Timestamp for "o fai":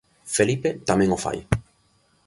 1.17-1.37